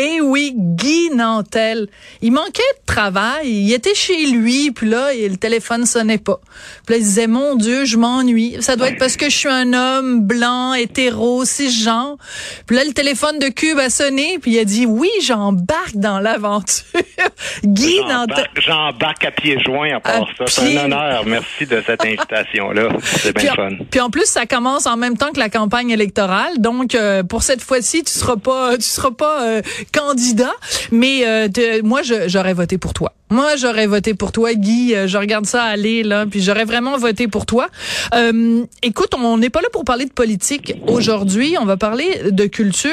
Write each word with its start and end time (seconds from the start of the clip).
Eh 0.00 0.20
oui, 0.20 0.52
Guy 0.54 1.10
Nantel. 1.12 1.88
Il 2.22 2.30
manquait 2.30 2.62
de 2.80 2.86
travail. 2.86 3.48
Il 3.48 3.72
était 3.72 3.96
chez 3.96 4.26
lui, 4.26 4.70
puis 4.70 4.88
là, 4.88 5.08
le 5.12 5.36
téléphone 5.36 5.86
sonnait 5.86 6.18
pas. 6.18 6.38
Puis 6.86 6.94
là, 6.94 6.98
il 6.98 7.02
disait, 7.02 7.26
mon 7.26 7.56
Dieu, 7.56 7.84
je 7.84 7.96
m'ennuie. 7.96 8.58
Ça 8.60 8.76
doit 8.76 8.90
être 8.90 8.98
parce 8.98 9.16
que 9.16 9.28
je 9.28 9.36
suis 9.36 9.48
un 9.48 9.72
homme 9.72 10.20
blanc, 10.20 10.72
hétéro, 10.74 11.44
cisgenre. 11.44 12.16
Puis 12.66 12.76
là, 12.76 12.84
le 12.84 12.92
téléphone 12.92 13.40
de 13.40 13.48
Cube 13.48 13.80
a 13.80 13.90
sonné, 13.90 14.38
puis 14.40 14.52
il 14.52 14.58
a 14.60 14.64
dit, 14.64 14.86
oui, 14.86 15.10
j'embarque 15.20 15.96
dans 15.96 16.20
l'aventure. 16.20 16.84
Guy 17.64 17.98
Nantel. 18.08 18.46
J'embarque- 18.64 19.24
à 19.24 19.32
pieds 19.32 19.58
joints 19.64 19.96
à 19.96 20.00
part 20.00 20.14
À 20.14 20.26
ça. 20.38 20.44
C'est 20.46 20.78
un 20.78 20.84
honneur. 20.84 21.26
Merci 21.26 21.66
de 21.66 21.82
cette 21.84 22.04
invitation-là. 22.04 22.90
C'est 23.02 23.36
bien 23.36 23.50
en, 23.52 23.56
fun. 23.56 23.70
puis 23.90 24.00
en 24.00 24.10
plus, 24.10 24.26
ça 24.26 24.46
commence 24.46 24.86
en 24.86 24.96
même 24.96 25.16
temps 25.16 25.32
que 25.32 25.40
la 25.40 25.48
campagne 25.48 25.90
électorale. 25.90 26.58
Donc, 26.58 26.94
euh, 26.94 27.24
pour 27.24 27.42
cette 27.42 27.62
fois-ci, 27.62 28.04
tu 28.04 28.12
seras 28.12 28.36
pas, 28.36 28.76
tu 28.76 28.84
seras 28.84 29.10
pas 29.10 29.42
euh, 29.42 29.62
candidat. 29.92 30.52
Mais 30.92 31.26
euh, 31.26 31.48
te- 31.48 31.82
moi, 31.82 32.00
j'aurais 32.02 32.54
voté 32.54 32.78
pour 32.78 32.92
toi. 32.94 33.14
Moi, 33.30 33.56
j'aurais 33.56 33.86
voté 33.86 34.14
pour 34.14 34.32
toi, 34.32 34.54
Guy. 34.54 34.94
Euh, 34.94 35.06
Je 35.06 35.18
regarde 35.18 35.44
ça 35.46 35.62
aller 35.64 36.02
là, 36.02 36.24
puis 36.26 36.42
j'aurais 36.42 36.64
vraiment 36.64 36.96
voté 36.96 37.28
pour 37.28 37.44
toi. 37.44 37.68
Euh, 38.14 38.64
écoute, 38.82 39.12
on 39.14 39.36
n'est 39.36 39.50
pas 39.50 39.60
là 39.60 39.68
pour 39.72 39.84
parler 39.84 40.06
de 40.06 40.12
politique 40.12 40.74
aujourd'hui. 40.86 41.56
On 41.60 41.64
va 41.66 41.76
parler 41.76 42.30
de 42.30 42.46
culture. 42.46 42.90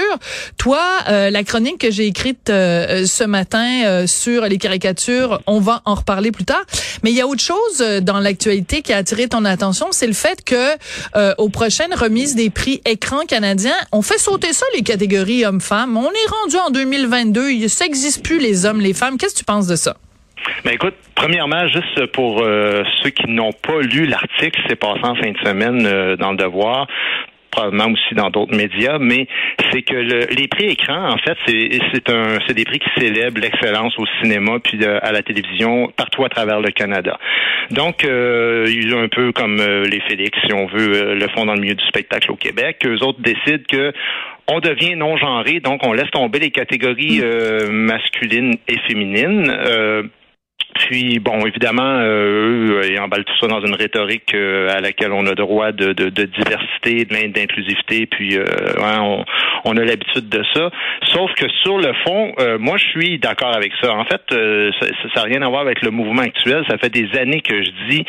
Toi, 0.58 0.82
euh, 1.08 1.30
la 1.30 1.44
chronique 1.44 1.78
que 1.78 1.92
j'ai 1.92 2.08
écrite 2.08 2.50
euh, 2.50 3.06
ce 3.06 3.24
matin 3.24 3.84
euh, 3.86 4.08
sur 4.08 4.44
les 4.44 4.58
caricatures, 4.58 5.42
on 5.48 5.60
va 5.60 5.82
en 5.86 5.96
reparler 5.96 6.32
plus 6.32 6.46
tard. 6.46 6.64
Mais 7.04 7.12
il 7.12 7.16
y 7.16 7.22
a 7.22 7.28
autre 7.28 7.42
chose 7.42 7.82
euh, 7.82 8.02
dans 8.02 8.20
l'actualité 8.20 8.82
qui 8.82 8.92
a 8.92 8.98
attiré 8.98 9.28
ton 9.28 9.46
attention, 9.46 9.88
c'est 9.92 10.08
le 10.08 10.14
fait 10.14 10.44
que 10.44 10.76
aux 11.38 11.50
prochaines 11.50 11.94
remises 11.94 12.36
des 12.36 12.50
prix 12.50 12.82
écran 12.86 13.22
canadiens, 13.26 13.76
on 13.92 14.02
fait 14.02 14.18
sauter 14.18 14.54
ça 14.54 14.66
les 14.76 14.82
catégories 14.84 15.46
hommes-femmes. 15.46 15.96
On 15.98 16.10
est 16.10 16.30
rendu 16.42 16.58
en 16.58 16.70
2022, 16.72 17.52
il 17.52 17.70
ça 17.70 17.86
existe 17.86 18.24
plus 18.24 18.40
les 18.40 18.66
hommes, 18.66 18.82
les 18.82 18.94
femmes. 18.94 19.18
Qu'est-ce 19.18 19.34
que 19.34 19.40
tu 19.40 19.46
penses 19.46 19.68
de 19.68 19.76
ça? 19.76 19.96
Ben 20.64 20.74
écoute, 20.74 20.96
premièrement, 21.16 21.68
juste 21.68 22.06
pour 22.08 22.42
euh, 22.42 22.84
ceux 23.02 23.10
qui 23.10 23.30
n'ont 23.30 23.54
pas 23.54 23.82
lu 23.82 24.06
l'article, 24.06 24.60
c'est 24.68 24.76
passé 24.76 25.00
en 25.04 25.16
fin 25.16 25.32
de 25.32 25.38
semaine 25.44 25.86
euh, 25.86 26.16
dans 26.18 26.32
le 26.32 26.38
Devoir 26.38 26.88
probablement 27.52 27.86
aussi 27.94 28.16
dans 28.16 28.30
d'autres 28.32 28.54
médias, 28.54 28.98
mais 29.00 29.28
c'est 29.72 29.82
que 29.82 29.94
le- 29.94 30.26
les 30.36 30.50
prix 30.50 30.66
écran, 30.66 31.08
en 31.10 31.18
fait, 31.18 31.38
c'est 31.48 32.10
un 32.10 32.38
c'est 32.46 32.54
des 32.54 32.66
prix 32.66 32.80
qui 32.80 32.90
célèbrent 33.00 33.40
l'excellence 33.40 33.98
au 33.98 34.06
cinéma 34.22 34.60
puis 34.62 34.78
euh, 34.84 35.00
à 35.02 35.14
la 35.14 35.22
télévision 35.24 35.88
partout 35.96 36.26
à 36.26 36.30
travers 36.30 36.60
le 36.60 36.72
Canada. 36.72 37.18
Donc, 37.72 38.04
euh, 38.04 38.66
ils 38.70 38.94
ont 38.94 39.02
un 39.02 39.08
peu 39.08 39.32
comme 39.32 39.62
euh, 39.62 39.86
les 39.86 40.02
Félix, 40.02 40.38
si 40.46 40.52
on 40.54 40.66
veut, 40.68 40.96
euh, 41.02 41.16
le 41.16 41.28
font 41.30 41.46
dans 41.46 41.54
le 41.54 41.62
milieu 41.62 41.76
du 41.76 41.86
spectacle 41.86 42.30
au 42.30 42.36
Québec. 42.36 42.80
Eux 42.86 43.02
autres 43.02 43.22
décident 43.22 43.64
que 43.70 43.94
on 44.50 44.60
devient 44.60 44.96
non 44.98 45.16
genré, 45.16 45.62
donc 45.62 45.80
on 45.88 45.94
laisse 45.94 46.12
tomber 46.12 46.40
les 46.40 46.52
catégories 46.52 47.22
euh, 47.24 47.70
masculines 47.72 48.58
et 48.68 48.80
féminines. 48.80 49.50
Euh, 50.76 50.86
puis, 50.88 51.20
bon, 51.20 51.46
évidemment, 51.46 52.00
euh, 52.00 52.80
eux, 52.82 52.82
ils 52.92 53.00
emballent 53.00 53.26
tout 53.26 53.38
ça 53.40 53.48
dans 53.48 53.62
une 53.62 53.76
rhétorique 53.76 54.34
euh, 54.34 54.70
à 54.70 54.82
laquelle 54.82 55.12
on 55.12 55.26
a 55.26 55.34
droit 55.36 55.72
de, 55.72 55.94
de, 55.94 56.10
de 56.10 56.24
diversité, 56.24 57.06
d'inclusivité, 57.06 58.06
puis 58.06 58.38
euh, 58.38 58.44
ouais, 58.78 58.98
on, 59.00 59.26
on 59.66 59.78
a 59.78 59.84
l'habitude 59.84 60.30
de 60.30 60.44
ça. 60.54 60.70
Sauf 61.14 61.34
que 61.36 61.48
sur 61.64 61.78
le 61.78 61.94
fond, 62.06 62.34
euh, 62.40 62.58
moi, 62.60 62.78
je 62.78 62.86
suis 62.86 63.20
d'accord 63.20 63.56
avec 63.56 63.72
ça. 63.82 63.94
En 63.94 64.06
fait, 64.06 64.22
euh, 64.32 64.72
ça 64.80 65.22
n'a 65.22 65.24
rien 65.24 65.42
à 65.42 65.50
voir 65.50 65.62
avec 65.62 65.82
le 65.82 65.92
mouvement 65.92 66.22
actuel. 66.22 66.64
Ça 66.70 66.78
fait 66.78 66.90
des 66.90 67.18
années 67.18 67.42
que 67.42 67.64
je 67.64 67.72
dis 67.90 68.06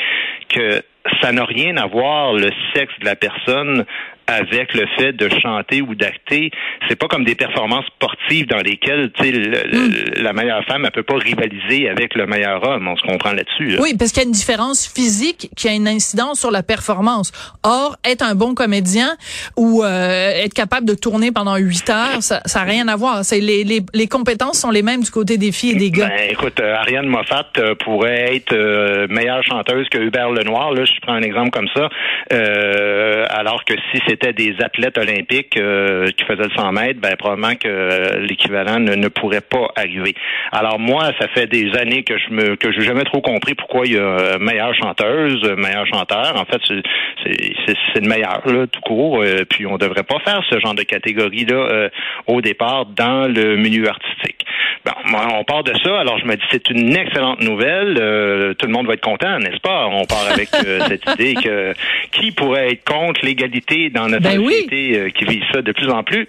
que 0.49 0.83
ça 1.23 1.33
n'a 1.33 1.45
rien 1.45 1.77
à 1.77 1.87
voir 1.87 2.35
le 2.35 2.51
sexe 2.75 2.93
de 3.01 3.05
la 3.05 3.17
personne 3.17 3.85
avec 4.27 4.75
le 4.75 4.87
fait 4.99 5.13
de 5.13 5.29
chanter 5.41 5.83
ou 5.83 5.95
d'acter. 5.95 6.51
C'est 6.89 6.97
pas 6.97 7.07
comme 7.09 7.25
des 7.25 7.35
performances 7.35 7.87
sportives 7.87 8.47
dans 8.49 8.59
lesquelles 8.59 9.11
tu 9.17 9.25
sais, 9.25 9.31
le- 9.33 9.63
le- 9.71 10.23
la 10.23 10.33
meilleure 10.33 10.65
femme 10.65 10.85
elle 10.85 10.91
peut 10.91 11.03
pas 11.03 11.17
rivaliser 11.17 11.89
avec 11.89 12.15
le 12.15 12.27
meilleur 12.27 12.67
homme. 12.67 12.89
On 12.89 12.97
se 12.97 13.03
comprend 13.03 13.33
là-dessus. 13.33 13.69
là. 13.77 13.79
Oui, 13.81 13.95
parce 13.99 14.11
qu'il 14.13 14.23
y 14.23 14.25
a 14.25 14.29
une 14.29 14.33
différence 14.33 14.87
physique 14.93 15.51
qui 15.57 15.69
a 15.69 15.73
une 15.73 15.89
incidence 15.89 16.41
sur 16.41 16.51
la 16.51 16.63
performance. 16.63 17.31
Or, 17.63 17.97
être 18.05 18.23
un 18.23 18.35
bon 18.35 18.55
comédien 18.55 19.17
ou 19.57 19.83
euh, 19.85 20.31
être 20.45 20.55
capable 20.55 20.87
de 20.87 20.95
tourner 20.95 21.31
pendant 21.33 21.57
huit 21.57 21.89
heures, 21.91 22.23
ça 22.23 22.41
n'a 22.55 22.63
rien 22.65 22.89
à 22.89 22.97
voir. 22.97 23.25
C'est 23.25 23.41
les, 23.41 23.65
les, 23.65 23.81
les 23.95 24.07
compétences 24.09 24.59
sont 24.59 24.71
les 24.71 24.83
mêmes 24.83 25.03
du 25.03 25.11
côté 25.11 25.39
des 25.39 25.53
filles 25.53 25.73
et 25.73 25.75
des 25.77 25.91
gars. 25.91 26.09
Ben, 26.09 26.31
écoute, 26.31 26.59
euh, 26.61 26.75
Ariane 26.75 27.07
Moffat 27.07 27.47
euh, 27.59 27.75
pourrait 27.77 28.37
être 28.37 28.53
euh, 28.53 29.07
meilleure 29.09 29.43
chanteuse 29.45 29.89
que 29.89 29.99
Hubert 29.99 30.31
Lenoir. 30.31 30.73
Là, 30.73 30.85
je 30.85 30.93
prends 31.03 31.15
un 31.15 31.23
exemple 31.23 31.51
comme 31.51 31.69
ça. 31.75 31.89
Euh, 32.33 33.25
alors 33.31 33.65
que 33.65 33.75
si 33.93 34.01
c'était 34.17 34.33
des 34.33 34.55
athlètes 34.63 34.99
olympiques 34.99 35.57
euh, 35.57 36.09
qui 36.17 36.25
faisaient 36.25 36.49
le 36.49 36.57
100 36.57 36.73
mètres, 36.73 37.01
ben 37.01 37.17
probablement 37.17 37.55
que 37.55 37.69
euh, 37.69 38.21
l'équivalent 38.21 38.79
ne, 38.79 38.95
ne 38.95 39.09
pourrait 39.09 39.43
pas 39.43 39.69
arriver. 39.77 40.15
Alors 40.53 40.79
moi, 40.79 41.13
ça 41.21 41.29
fait 41.29 41.47
des 41.47 41.75
années 41.77 42.03
que 42.03 42.17
je 42.19 42.33
me 42.33 42.57
que 42.57 42.73
j'ai 42.73 42.83
jamais 42.83 43.05
trop 43.05 43.21
compris 43.21 43.55
pourquoi 43.55 43.87
il 43.87 43.95
y 43.95 43.99
a 43.99 44.03
euh, 44.03 44.39
meilleure 44.39 44.75
chanteuse, 44.75 45.43
meilleur 45.57 45.87
chanteur. 45.87 46.35
En 46.37 46.45
fait, 46.45 46.61
c'est 46.67 48.01
le 48.01 48.09
meilleur 48.09 48.43
là, 48.47 48.67
tout 48.67 48.81
court. 48.81 49.23
Euh, 49.23 49.45
puis 49.49 49.67
on 49.67 49.77
devrait 49.77 50.05
pas 50.05 50.19
faire 50.21 50.43
ce 50.49 50.59
genre 50.61 50.75
de 50.75 50.83
catégorie 50.83 51.45
là 51.45 51.89
au 52.27 52.41
départ 52.41 52.87
dans 52.87 53.29
le 53.29 53.57
milieu 53.57 53.89
artistique. 53.89 54.47
Bon, 54.87 55.19
on 55.35 55.43
part 55.43 55.65
de 55.65 55.73
ça. 55.83 55.99
Alors, 55.99 56.19
je 56.19 56.27
me 56.27 56.37
dis, 56.37 56.45
c'est 56.53 56.71
une 56.71 56.95
excellente 56.95 57.41
nouvelle. 57.41 57.99
Euh, 57.99 58.55
tout 58.55 58.67
le 58.67 58.73
monde 58.73 58.87
va 58.87 58.95
être 58.95 59.01
content, 59.01 59.39
n'est-ce 59.41 59.61
pas? 59.61 59.87
On 59.87 60.05
part 60.05 60.29
avec 60.33 60.49
cette 60.89 61.05
idée 61.15 61.35
que 61.35 61.75
qui 62.13 62.31
pourrait 62.31 62.73
être 62.73 62.85
contre 62.85 63.25
l'égalité 63.25 63.91
dans 63.91 64.06
notre 64.09 64.23
Ben 64.23 64.39
oui. 64.39 64.53
société 64.53 64.99
euh, 64.99 65.11
qui 65.11 65.25
vit 65.25 65.43
ça 65.53 65.63
de 65.63 65.73
plus 65.73 65.89
en 65.91 66.03
plus? 66.03 66.29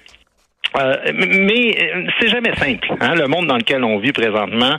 Euh, 0.77 0.95
mais 1.13 1.75
euh, 1.81 2.03
c'est 2.19 2.27
jamais 2.27 2.53
simple. 2.55 2.89
Hein? 2.99 3.15
Le 3.15 3.27
monde 3.27 3.47
dans 3.47 3.55
lequel 3.55 3.83
on 3.85 3.99
vit 3.99 4.11
présentement, 4.11 4.75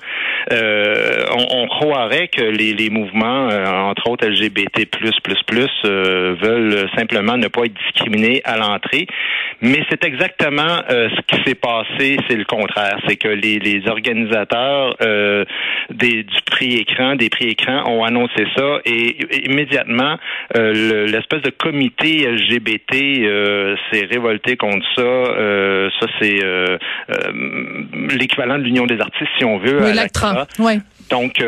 euh, 0.53 1.25
on, 1.35 1.63
on 1.63 1.67
croirait 1.67 2.29
que 2.29 2.43
les, 2.43 2.75
les 2.75 2.91
mouvements, 2.91 3.49
euh, 3.49 3.65
entre 3.67 4.11
autres 4.11 4.27
LGBT++, 4.29 4.87
veulent 6.43 6.89
simplement 6.95 7.39
ne 7.39 7.49
pas 7.49 7.63
être 7.65 7.75
discriminés 7.87 8.43
à 8.45 8.59
l'entrée. 8.59 9.07
Mais 9.61 9.83
c'est 9.91 10.05
exactement 10.05 10.79
ce 10.89 11.21
qui 11.27 11.43
s'est 11.45 11.57
passé, 11.57 12.19
c'est 12.29 12.37
le 12.37 12.45
contraire. 12.45 12.99
C'est 13.09 13.17
que 13.17 13.29
les, 13.29 13.59
les 13.59 13.89
organisateurs 13.89 14.95
euh, 15.03 15.45
des, 15.91 16.23
du 16.23 16.37
prix 16.51 16.75
écran, 16.75 17.17
des 17.17 17.31
prix 17.31 17.49
écran 17.49 17.85
ont 17.91 18.05
annoncé 18.05 18.45
ça 18.57 18.79
et, 18.85 19.17
et 19.35 19.51
immédiatement, 19.51 20.19
euh, 20.57 20.73
le- 20.75 21.05
l'espèce 21.07 21.43
de 21.43 21.51
comité 21.51 22.27
LGBT 22.31 22.95
euh, 23.25 23.77
s'est 23.91 24.05
révolté 24.07 24.57
contre 24.57 24.85
ça. 24.95 25.03
Euh, 25.03 25.89
ça, 26.01 26.07
c'est 26.21 26.43
euh, 26.45 26.77
euh, 27.11 27.33
l'équivalent 28.17 28.59
de 28.59 28.65
l'Union 28.65 28.87
des 28.87 29.01
artistes, 29.01 29.31
si 29.39 29.45
on 29.45 29.59
veut. 29.59 29.79
Oui, 29.83 29.91
à 29.91 29.95
l'ACTRA. 29.95 30.47
Donc, 31.11 31.41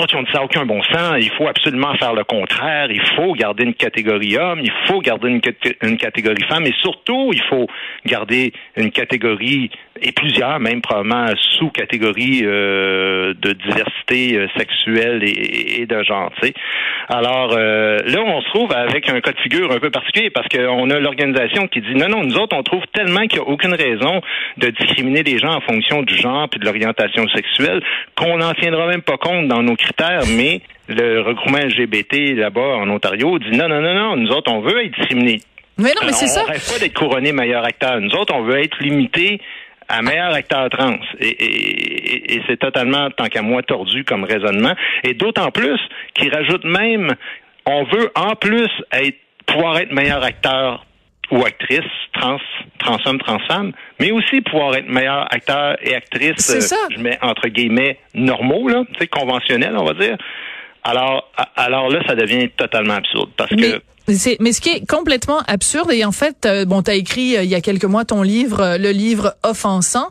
autres, 0.00 0.14
ils 0.14 0.18
ont 0.18 0.22
dit 0.22 0.32
ça 0.32 0.42
aucun 0.42 0.64
bon 0.64 0.82
sens. 0.82 1.14
Il 1.18 1.30
faut 1.30 1.48
absolument 1.48 1.94
faire 1.96 2.14
le 2.14 2.24
contraire. 2.24 2.88
Il 2.90 3.02
faut 3.16 3.32
garder 3.34 3.64
une 3.64 3.74
catégorie 3.74 4.36
homme. 4.36 4.60
Il 4.62 4.72
faut 4.86 5.00
garder 5.00 5.28
une, 5.28 5.40
cat- 5.40 5.52
une 5.82 5.96
catégorie 5.96 6.44
femme. 6.48 6.66
Et 6.66 6.74
surtout, 6.80 7.30
il 7.32 7.42
faut 7.42 7.66
garder 8.06 8.52
une 8.76 8.90
catégorie 8.90 9.70
et 10.00 10.12
plusieurs, 10.12 10.58
même 10.58 10.80
probablement 10.80 11.26
sous-catégories 11.58 12.40
euh, 12.44 13.34
de 13.34 13.52
diversité 13.52 14.36
euh, 14.36 14.48
sexuelle 14.56 15.22
et, 15.24 15.86
de 15.86 16.02
genre. 16.02 16.32
Alors 17.08 17.54
euh, 17.56 17.98
là, 18.06 18.20
on 18.24 18.40
se 18.40 18.48
trouve 18.48 18.72
avec 18.72 19.08
un 19.08 19.20
cas 19.20 19.32
de 19.32 19.38
figure 19.40 19.70
un 19.70 19.78
peu 19.78 19.90
particulier 19.90 20.30
parce 20.30 20.48
qu'on 20.48 20.90
a 20.90 20.98
l'organisation 20.98 21.68
qui 21.68 21.80
dit 21.80 21.94
non, 21.94 22.08
non, 22.08 22.24
nous 22.24 22.36
autres, 22.36 22.56
on 22.56 22.62
trouve 22.62 22.82
tellement 22.92 23.26
qu'il 23.26 23.40
n'y 23.40 23.46
a 23.46 23.48
aucune 23.48 23.74
raison 23.74 24.20
de 24.56 24.68
discriminer 24.68 25.22
les 25.22 25.38
gens 25.38 25.54
en 25.54 25.60
fonction 25.60 26.02
du 26.02 26.16
genre 26.16 26.48
puis 26.48 26.58
de 26.58 26.64
l'orientation 26.64 27.26
sexuelle 27.28 27.82
qu'on 28.16 28.38
n'en 28.38 28.54
tiendra 28.54 28.86
même 28.86 29.02
pas 29.02 29.18
compte 29.18 29.48
dans 29.48 29.62
nos 29.62 29.76
critères, 29.82 30.22
mais 30.36 30.60
le 30.88 31.20
regroupement 31.20 31.58
LGBT 31.58 32.34
là-bas 32.36 32.76
en 32.76 32.88
Ontario 32.90 33.38
dit 33.38 33.50
non, 33.56 33.68
non, 33.68 33.80
non, 33.80 33.94
non, 33.94 34.16
nous 34.16 34.30
autres, 34.30 34.50
on 34.50 34.60
veut 34.60 34.84
être 34.84 34.96
discriminés. 34.98 35.40
Mais 35.78 35.90
non, 35.94 36.06
mais 36.06 36.12
c'est 36.12 36.26
ça. 36.26 36.42
On 36.46 36.50
rêve 36.50 36.72
pas 36.72 36.78
d'être 36.78 36.94
couronné 36.98 37.32
meilleur 37.32 37.64
acteur. 37.64 38.00
Nous 38.00 38.10
autres, 38.14 38.34
on 38.34 38.42
veut 38.42 38.58
être 38.62 38.78
limité 38.80 39.40
à 39.88 40.02
meilleur 40.02 40.32
acteur 40.34 40.68
trans. 40.70 40.96
Et, 41.20 41.28
et- 41.28 42.14
et- 42.14 42.34
et 42.36 42.42
c'est 42.46 42.58
totalement, 42.58 43.10
tant 43.10 43.26
qu'à 43.26 43.42
moi, 43.42 43.62
tordu 43.62 44.04
comme 44.04 44.24
raisonnement. 44.24 44.74
Et 45.02 45.14
d'autant 45.14 45.50
plus 45.50 45.78
qu'il 46.14 46.32
rajoute 46.34 46.64
même, 46.64 47.14
on 47.66 47.84
veut 47.84 48.10
en 48.14 48.34
plus 48.36 48.68
être 48.92 49.16
pouvoir 49.46 49.78
être 49.78 49.92
meilleur 49.92 50.22
acteur 50.22 50.84
ou 51.32 51.44
actrice 51.44 51.90
trans, 52.12 52.38
trans-homme, 52.78 53.18
trans-femme, 53.18 53.72
mais 53.98 54.12
aussi 54.12 54.42
pouvoir 54.42 54.76
être 54.76 54.88
meilleur 54.88 55.26
acteur 55.34 55.76
et 55.82 55.94
actrice, 55.94 56.50
euh, 56.50 56.86
je 56.94 57.00
mets 57.00 57.18
entre 57.22 57.48
guillemets 57.48 57.98
normaux, 58.14 58.68
là, 58.68 58.84
tu 58.92 58.98
sais, 59.00 59.06
conventionnels, 59.08 59.74
on 59.76 59.84
va 59.84 59.94
dire. 59.94 60.18
Alors, 60.84 61.32
alors 61.56 61.88
là, 61.88 62.00
ça 62.06 62.14
devient 62.14 62.50
totalement 62.50 62.94
absurde 62.94 63.30
parce 63.36 63.50
que 63.50 63.80
mais 64.08 64.52
ce 64.52 64.60
qui 64.60 64.70
est 64.70 64.86
complètement 64.86 65.40
absurde 65.46 65.90
et 65.92 66.04
en 66.04 66.12
fait 66.12 66.46
euh, 66.46 66.64
bon 66.64 66.82
tu 66.82 66.90
as 66.90 66.94
écrit 66.94 67.36
euh, 67.36 67.44
il 67.44 67.50
y 67.50 67.54
a 67.54 67.60
quelques 67.60 67.84
mois 67.84 68.04
ton 68.04 68.22
livre 68.22 68.60
euh, 68.60 68.78
le 68.78 68.90
livre 68.90 69.36
offensant 69.42 70.08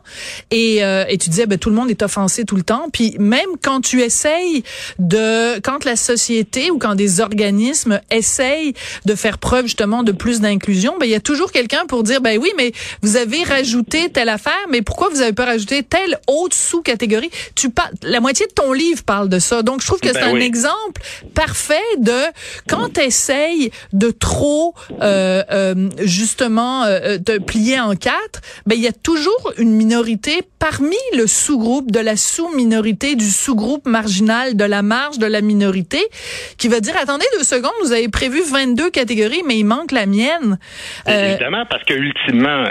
et 0.50 0.82
et 0.82 1.18
tu 1.18 1.30
disais 1.30 1.46
ben 1.46 1.58
tout 1.58 1.70
le 1.70 1.76
monde 1.76 1.90
est 1.90 2.02
offensé 2.02 2.44
tout 2.44 2.56
le 2.56 2.62
temps 2.62 2.86
puis 2.92 3.16
même 3.18 3.48
quand 3.62 3.80
tu 3.80 4.00
essayes 4.00 4.62
de 4.98 5.60
quand 5.60 5.84
la 5.84 5.96
société 5.96 6.70
ou 6.70 6.78
quand 6.78 6.94
des 6.94 7.20
organismes 7.20 8.00
essayent 8.10 8.74
de 9.04 9.14
faire 9.14 9.38
preuve 9.38 9.66
justement 9.66 10.02
de 10.02 10.12
plus 10.12 10.40
d'inclusion 10.40 10.94
ben 10.98 11.06
il 11.06 11.12
y 11.12 11.14
a 11.14 11.20
toujours 11.20 11.52
quelqu'un 11.52 11.86
pour 11.86 12.02
dire 12.02 12.20
ben 12.20 12.38
oui 12.38 12.50
mais 12.56 12.72
vous 13.02 13.16
avez 13.16 13.42
rajouté 13.42 14.10
telle 14.10 14.28
affaire 14.28 14.52
mais 14.70 14.82
pourquoi 14.82 15.08
vous 15.10 15.20
avez 15.20 15.32
pas 15.32 15.44
rajouté 15.44 15.82
telle 15.82 16.18
autre 16.26 16.56
sous-catégorie? 16.56 17.30
Tu 17.54 17.70
parles 17.70 17.92
la 18.02 18.20
moitié 18.20 18.46
de 18.46 18.52
ton 18.52 18.72
livre 18.72 19.02
parle 19.02 19.28
de 19.28 19.38
ça. 19.38 19.62
Donc 19.62 19.80
je 19.82 19.86
trouve 19.86 20.00
que 20.00 20.12
ben 20.12 20.14
c'est 20.14 20.22
un 20.22 20.40
exemple 20.40 21.02
parfait 21.34 21.80
de 21.98 22.20
quand 22.68 22.94
tu 22.94 23.00
essayes 23.00 23.70
de 23.92 24.10
trop 24.10 24.74
euh, 25.00 25.42
euh, 25.50 25.88
justement 26.04 26.84
euh, 26.84 27.18
te 27.18 27.38
plier 27.38 27.80
en 27.80 27.94
quatre, 27.94 28.40
ben 28.66 28.74
il 28.76 28.82
y 28.82 28.88
a 28.88 28.92
toujours 28.92 29.52
une 29.58 29.72
minorité 29.72 30.40
parmi 30.58 30.96
le 31.16 31.26
sous-groupe 31.26 31.90
de 31.90 32.00
la 32.00 32.16
sous-minorité 32.16 33.16
du 33.16 33.24
sous-groupe 33.24 33.86
marginal 33.86 34.56
de 34.56 34.64
la 34.64 34.82
marge 34.82 35.18
de 35.18 35.26
la 35.26 35.40
minorité 35.40 35.98
qui 36.58 36.68
va 36.68 36.80
dire 36.80 36.94
attendez 37.00 37.26
deux 37.36 37.44
secondes, 37.44 37.72
vous 37.82 37.92
avez 37.92 38.08
prévu 38.08 38.40
22 38.50 38.90
catégories 38.90 39.42
mais 39.46 39.58
il 39.58 39.64
manque 39.64 39.92
la 39.92 40.06
mienne. 40.06 40.58
Évidemment 41.06 41.66
parce 41.68 41.84
que 41.84 41.94
ultimement 41.94 42.64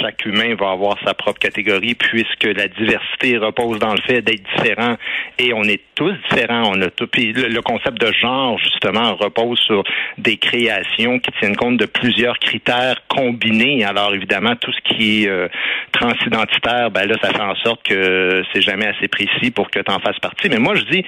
chaque 0.00 0.24
humain 0.24 0.54
va 0.58 0.70
avoir 0.70 0.96
sa 1.04 1.14
propre 1.14 1.38
catégorie 1.38 1.94
puisque 1.94 2.44
la 2.44 2.68
diversité 2.68 3.38
repose 3.38 3.78
dans 3.78 3.94
le 3.94 4.00
fait 4.06 4.22
d'être 4.22 4.42
différent 4.56 4.96
et 5.38 5.52
on 5.52 5.64
est 5.64 5.80
tous 5.94 6.12
différents, 6.30 6.72
on 6.74 6.80
a 6.82 6.90
tout 6.90 7.06
puis 7.06 7.32
le 7.32 7.60
concept 7.62 8.00
de 8.00 8.12
genre 8.12 8.58
justement 8.58 9.14
repose 9.16 9.58
sur 9.60 9.82
des 10.18 10.35
création 10.36 11.18
qui 11.18 11.30
tiennent 11.38 11.56
compte 11.56 11.76
de 11.76 11.86
plusieurs 11.86 12.38
critères 12.38 13.02
combinés. 13.08 13.84
Alors 13.84 14.14
évidemment, 14.14 14.56
tout 14.56 14.72
ce 14.72 14.94
qui 14.94 15.24
est 15.24 15.28
euh, 15.28 15.48
transidentitaire, 15.92 16.90
ben 16.90 17.06
là, 17.06 17.16
ça 17.22 17.30
fait 17.30 17.40
en 17.40 17.56
sorte 17.56 17.82
que 17.82 18.42
c'est 18.52 18.62
jamais 18.62 18.86
assez 18.86 19.08
précis 19.08 19.50
pour 19.50 19.70
que 19.70 19.80
tu 19.80 19.90
en 19.90 19.98
fasses 20.00 20.18
partie. 20.20 20.48
Mais 20.48 20.58
moi, 20.58 20.74
je 20.74 20.84
dis 20.84 21.04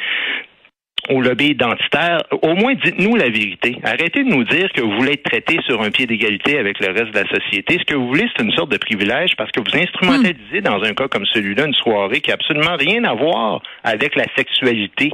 au 1.08 1.20
lobby 1.22 1.48
identitaire, 1.48 2.22
au 2.42 2.54
moins 2.54 2.74
dites-nous 2.74 3.16
la 3.16 3.30
vérité. 3.30 3.78
Arrêtez 3.82 4.24
de 4.24 4.28
nous 4.28 4.44
dire 4.44 4.70
que 4.72 4.82
vous 4.82 4.92
voulez 4.92 5.12
être 5.12 5.22
traité 5.22 5.58
sur 5.66 5.80
un 5.80 5.90
pied 5.90 6.06
d'égalité 6.06 6.58
avec 6.58 6.80
le 6.80 6.88
reste 6.88 7.12
de 7.12 7.20
la 7.20 7.28
société. 7.28 7.78
Ce 7.78 7.84
que 7.84 7.94
vous 7.94 8.08
voulez, 8.08 8.28
c'est 8.36 8.44
une 8.44 8.52
sorte 8.52 8.70
de 8.70 8.76
privilège 8.76 9.34
parce 9.36 9.50
que 9.50 9.60
vous 9.60 9.76
instrumentalisez 9.76 10.60
dans 10.60 10.82
un 10.82 10.92
cas 10.92 11.08
comme 11.08 11.24
celui-là 11.26 11.66
une 11.66 11.74
soirée 11.74 12.20
qui 12.20 12.30
a 12.30 12.34
absolument 12.34 12.76
rien 12.76 13.04
à 13.04 13.14
voir 13.14 13.62
avec 13.84 14.16
la 14.16 14.24
sexualité. 14.36 15.10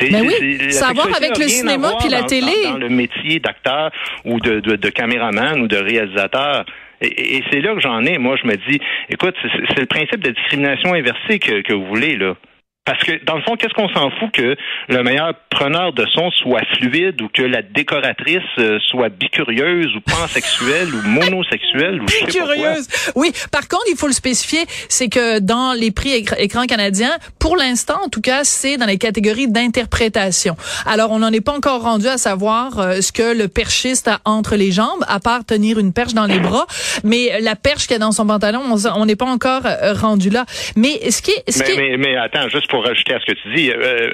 Ben 0.00 0.26
oui, 0.26 0.72
ça 0.72 0.88
a 0.88 0.92
voir 0.92 1.08
avec 1.16 1.38
le 1.38 1.48
cinéma 1.48 1.92
puis 2.00 2.08
la 2.08 2.24
télé. 2.24 2.52
Dans, 2.64 2.78
le 2.78 2.88
métier 2.88 3.38
d'acteur 3.38 3.90
ou 4.24 4.40
de, 4.40 4.60
de, 4.60 4.76
de 4.76 4.88
caméraman 4.90 5.60
ou 5.60 5.68
de 5.68 5.76
réalisateur. 5.76 6.64
Et, 7.00 7.36
et 7.36 7.44
c'est 7.50 7.60
là 7.60 7.74
que 7.74 7.80
j'en 7.80 8.04
ai. 8.04 8.18
Moi, 8.18 8.36
je 8.40 8.46
me 8.46 8.56
dis, 8.56 8.80
écoute, 9.08 9.34
c'est 9.42 9.80
le 9.80 9.86
principe 9.86 10.20
de 10.20 10.30
discrimination 10.30 10.94
inversée 10.94 11.38
que, 11.38 11.62
que 11.62 11.72
vous 11.72 11.86
voulez, 11.86 12.16
là. 12.16 12.34
Parce 12.84 13.02
que, 13.02 13.24
dans 13.24 13.36
le 13.36 13.42
fond, 13.42 13.56
qu'est-ce 13.56 13.72
qu'on 13.72 13.88
s'en 13.88 14.10
fout 14.10 14.30
que 14.32 14.56
le 14.88 15.02
meilleur 15.02 15.32
preneur 15.48 15.94
de 15.94 16.04
son 16.12 16.30
soit 16.30 16.64
fluide 16.76 17.22
ou 17.22 17.28
que 17.28 17.42
la 17.42 17.62
décoratrice 17.62 18.42
euh, 18.58 18.78
soit 18.90 19.08
bicurieuse 19.08 19.94
ou 19.96 20.00
pansexuelle 20.00 20.88
ou 20.94 21.00
monosexuelle 21.08 22.02
ou 22.02 22.08
je 22.08 22.30
sais 22.30 22.38
pas 22.40 22.54
quoi? 22.54 22.74
Oui. 23.14 23.32
Par 23.50 23.68
contre, 23.68 23.84
il 23.90 23.96
faut 23.96 24.06
le 24.06 24.12
spécifier, 24.12 24.60
c'est 24.90 25.08
que 25.08 25.38
dans 25.38 25.72
les 25.72 25.92
prix 25.92 26.26
écran 26.36 26.66
canadiens, 26.66 27.16
pour 27.38 27.56
l'instant, 27.56 27.98
en 28.04 28.08
tout 28.08 28.20
cas, 28.20 28.44
c'est 28.44 28.76
dans 28.76 28.86
les 28.86 28.98
catégories 28.98 29.48
d'interprétation. 29.48 30.54
Alors, 30.84 31.10
on 31.10 31.20
n'en 31.20 31.32
est 31.32 31.40
pas 31.40 31.52
encore 31.52 31.82
rendu 31.82 32.06
à 32.06 32.18
savoir 32.18 32.78
euh, 32.78 33.00
ce 33.00 33.12
que 33.12 33.34
le 33.34 33.48
perchiste 33.48 34.08
a 34.08 34.20
entre 34.26 34.56
les 34.56 34.72
jambes, 34.72 35.04
à 35.08 35.20
part 35.20 35.46
tenir 35.46 35.78
une 35.78 35.94
perche 35.94 36.12
dans 36.12 36.26
les 36.26 36.38
bras. 36.38 36.66
Mais 37.02 37.40
la 37.40 37.56
perche 37.56 37.86
qu'il 37.86 37.96
a 37.96 37.98
dans 37.98 38.12
son 38.12 38.26
pantalon, 38.26 38.60
on 38.94 39.06
n'est 39.06 39.16
pas 39.16 39.24
encore 39.24 39.62
euh, 39.64 39.94
rendu 39.94 40.28
là. 40.28 40.44
Mais 40.76 41.10
ce 41.10 41.22
qui 41.22 41.30
est... 41.30 41.50
Ce 41.50 41.60
mais, 41.60 41.64
qui 41.64 41.70
est... 41.72 41.76
mais, 41.76 41.96
mais 41.96 42.16
attends, 42.16 42.48
juste 42.48 42.68
pour 42.68 42.73
rajouter 42.80 43.14
à 43.14 43.20
ce 43.20 43.26
que 43.26 43.32
tu 43.32 43.54
dis, 43.54 43.70
euh, 43.70 44.10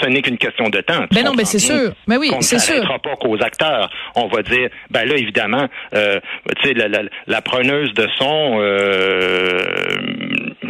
ce 0.00 0.06
n'est 0.06 0.22
qu'une 0.22 0.38
question 0.38 0.68
de 0.68 0.80
temps. 0.80 1.06
Ben 1.12 1.24
non, 1.24 1.32
mais 1.36 1.44
c'est 1.44 1.58
sûr. 1.58 1.92
Mais 2.06 2.16
oui, 2.16 2.30
c'est 2.40 2.58
sûr. 2.58 2.86
On 2.88 2.94
ne 2.94 2.98
pas 2.98 3.16
qu'aux 3.16 3.42
acteurs. 3.42 3.90
On 4.14 4.28
va 4.28 4.42
dire, 4.42 4.68
ben 4.90 5.06
là, 5.06 5.16
évidemment, 5.16 5.68
euh, 5.94 6.20
tu 6.60 6.68
sais, 6.68 6.74
la, 6.74 6.88
la, 6.88 7.02
la, 7.26 7.42
preneuse 7.42 7.92
de 7.94 8.06
son 8.18 8.58
euh, 8.60 9.60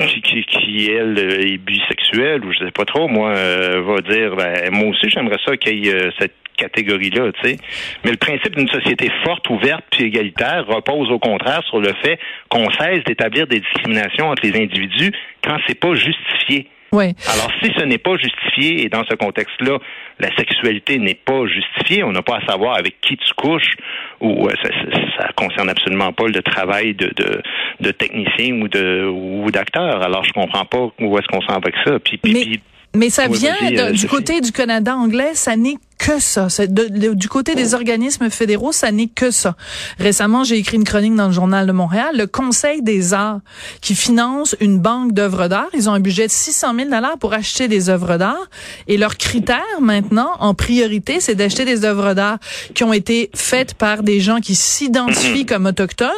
qui, 0.06 0.20
qui, 0.22 0.44
qui, 0.44 0.90
elle, 0.90 1.18
est 1.18 1.58
bisexuelle 1.58 2.44
ou 2.44 2.52
je 2.52 2.64
sais 2.64 2.70
pas 2.70 2.84
trop, 2.84 3.08
moi, 3.08 3.30
euh, 3.36 3.82
va 3.82 4.00
dire, 4.00 4.36
ben, 4.36 4.70
moi 4.70 4.88
aussi, 4.88 5.08
j'aimerais 5.08 5.38
ça 5.44 5.56
qu'il 5.56 5.84
y 5.84 5.88
ait 5.88 5.94
euh, 5.94 6.10
cette 6.18 6.34
catégorie-là, 6.56 7.30
tu 7.40 7.50
sais. 7.50 7.56
Mais 8.04 8.10
le 8.10 8.16
principe 8.16 8.56
d'une 8.56 8.68
société 8.68 9.10
forte, 9.24 9.48
ouverte 9.48 9.84
puis 9.90 10.04
égalitaire 10.04 10.66
repose 10.66 11.10
au 11.10 11.18
contraire 11.18 11.62
sur 11.68 11.80
le 11.80 11.92
fait 12.02 12.18
qu'on 12.48 12.68
cesse 12.72 13.04
d'établir 13.04 13.46
des 13.46 13.60
discriminations 13.60 14.28
entre 14.28 14.44
les 14.44 14.60
individus 14.60 15.12
quand 15.42 15.56
c'est 15.66 15.78
pas 15.78 15.94
justifié. 15.94 16.66
Oui. 16.92 17.14
Alors, 17.26 17.50
si 17.62 17.70
ce 17.76 17.84
n'est 17.84 17.98
pas 17.98 18.16
justifié, 18.16 18.84
et 18.84 18.88
dans 18.88 19.04
ce 19.04 19.14
contexte-là, 19.14 19.78
la 20.20 20.34
sexualité 20.36 20.98
n'est 20.98 21.14
pas 21.14 21.46
justifiée, 21.46 22.02
on 22.02 22.12
n'a 22.12 22.22
pas 22.22 22.36
à 22.36 22.46
savoir 22.46 22.76
avec 22.76 23.00
qui 23.00 23.16
tu 23.16 23.34
couches, 23.34 23.76
ou 24.20 24.48
euh, 24.48 24.52
ça, 24.62 24.70
ça, 25.18 25.28
concerne 25.36 25.68
absolument 25.68 26.12
pas 26.12 26.26
le 26.28 26.42
travail 26.42 26.94
de, 26.94 27.12
de, 27.14 27.42
de 27.80 27.90
technicien 27.90 28.60
ou 28.62 28.68
de 28.68 29.06
ou 29.06 29.50
d'acteur. 29.50 30.02
Alors, 30.02 30.24
je 30.24 30.32
comprends 30.32 30.64
pas 30.64 30.90
où 30.98 31.18
est-ce 31.18 31.26
qu'on 31.26 31.42
s'en 31.42 31.58
va 31.58 31.60
avec 31.64 31.74
ça. 31.84 31.98
Puis, 31.98 32.16
puis, 32.16 32.32
mais, 32.32 32.98
mais 32.98 33.10
ça 33.10 33.28
vient 33.28 33.54
euh, 33.62 33.92
du 33.92 34.06
côté 34.06 34.40
du 34.40 34.52
Canada 34.52 34.94
anglais, 34.96 35.34
ça 35.34 35.56
n'est 35.56 35.76
que 35.98 36.20
ça. 36.20 36.48
De, 36.66 37.14
du 37.14 37.28
côté 37.28 37.54
des 37.54 37.74
organismes 37.74 38.30
fédéraux, 38.30 38.72
ça 38.72 38.90
n'est 38.92 39.08
que 39.08 39.30
ça. 39.30 39.56
Récemment, 39.98 40.44
j'ai 40.44 40.56
écrit 40.56 40.76
une 40.76 40.84
chronique 40.84 41.14
dans 41.14 41.26
le 41.26 41.32
journal 41.32 41.66
de 41.66 41.72
Montréal. 41.72 42.16
Le 42.16 42.26
Conseil 42.26 42.82
des 42.82 43.12
arts 43.12 43.40
qui 43.80 43.94
finance 43.94 44.56
une 44.60 44.78
banque 44.78 45.12
d'œuvres 45.12 45.48
d'art, 45.48 45.68
ils 45.74 45.90
ont 45.90 45.92
un 45.92 46.00
budget 46.00 46.26
de 46.26 46.32
600 46.32 46.74
000 46.74 46.90
dollars 46.90 47.18
pour 47.18 47.34
acheter 47.34 47.68
des 47.68 47.90
œuvres 47.90 48.16
d'art. 48.16 48.48
Et 48.86 48.96
leur 48.96 49.16
critère 49.16 49.58
maintenant, 49.80 50.30
en 50.40 50.54
priorité, 50.54 51.20
c'est 51.20 51.34
d'acheter 51.34 51.64
des 51.64 51.84
œuvres 51.84 52.14
d'art 52.14 52.38
qui 52.74 52.84
ont 52.84 52.92
été 52.92 53.30
faites 53.34 53.74
par 53.74 54.02
des 54.02 54.20
gens 54.20 54.40
qui 54.40 54.54
s'identifient 54.54 55.46
comme 55.46 55.66
autochtones 55.66 56.08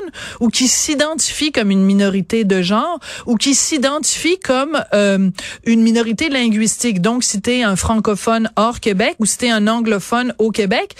ou 0.40 0.48
qui 0.48 0.68
s'identifient 0.68 1.52
comme 1.52 1.70
une 1.70 1.84
minorité 1.84 2.44
de 2.44 2.62
genre 2.62 3.00
ou 3.26 3.36
qui 3.36 3.54
s'identifient 3.54 4.38
comme 4.38 4.82
euh, 4.92 5.30
une 5.64 5.82
minorité 5.82 6.28
linguistique. 6.28 7.00
Donc, 7.00 7.24
si 7.24 7.40
t'es 7.40 7.62
un 7.62 7.76
francophone 7.76 8.50
hors 8.56 8.80
Québec 8.80 9.16
ou 9.18 9.26
si 9.26 9.38
t'es 9.38 9.50
un 9.50 9.66
anglophone 9.70 10.34
au 10.38 10.50
Québec, 10.50 10.96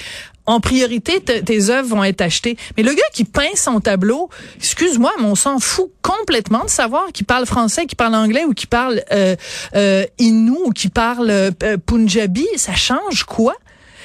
en 0.46 0.58
priorité, 0.58 1.20
tes 1.20 1.70
œuvres 1.70 1.88
vont 1.88 2.02
être 2.02 2.20
achetées. 2.22 2.56
Mais 2.76 2.82
le 2.82 2.92
gars 2.92 3.02
qui 3.12 3.24
peint 3.24 3.54
son 3.54 3.78
tableau, 3.78 4.30
excuse-moi, 4.56 5.12
mais 5.20 5.26
on 5.26 5.36
s'en 5.36 5.60
fout 5.60 5.90
complètement 6.02 6.64
de 6.64 6.70
savoir 6.70 7.12
qu'il 7.12 7.24
parle 7.24 7.46
français, 7.46 7.86
qu'il 7.86 7.96
parle 7.96 8.16
anglais 8.16 8.44
ou 8.44 8.52
qu'il 8.52 8.68
parle 8.68 9.02
euh, 9.12 9.36
euh, 9.76 10.04
inou 10.18 10.58
ou 10.64 10.70
qu'il 10.72 10.90
parle 10.90 11.30
euh, 11.30 11.50
punjabi. 11.86 12.46
Ça 12.56 12.74
change 12.74 13.24
quoi? 13.24 13.54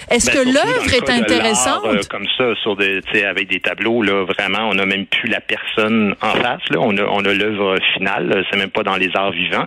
Est-ce 0.09 0.31
ben, 0.31 0.33
que 0.33 0.53
l'œuvre 0.53 0.93
est 0.93 1.09
intéressante? 1.09 1.85
Euh, 1.85 2.01
comme 2.09 2.27
ça, 2.37 2.53
sur 2.61 2.75
des, 2.75 3.01
avec 3.23 3.47
des 3.47 3.59
tableaux, 3.59 4.01
là, 4.01 4.23
vraiment, 4.25 4.69
on 4.69 4.75
n'a 4.75 4.85
même 4.85 5.05
plus 5.05 5.29
la 5.29 5.41
personne 5.41 6.15
en 6.21 6.31
face. 6.31 6.61
Là. 6.69 6.77
On 6.79 6.95
a, 6.97 7.03
on 7.03 7.25
a 7.25 7.33
l'œuvre 7.33 7.77
finale. 7.95 8.45
C'est 8.49 8.57
même 8.57 8.69
pas 8.69 8.83
dans 8.83 8.97
les 8.97 9.09
arts 9.15 9.31
vivants. 9.31 9.65